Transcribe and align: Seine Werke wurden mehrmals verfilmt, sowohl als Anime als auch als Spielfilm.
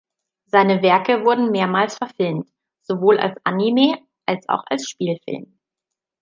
Seine 0.47 0.81
Werke 0.81 1.25
wurden 1.25 1.51
mehrmals 1.51 1.95
verfilmt, 1.97 2.49
sowohl 2.81 3.19
als 3.19 3.39
Anime 3.43 3.99
als 4.25 4.49
auch 4.49 4.63
als 4.65 4.89
Spielfilm. 4.89 5.59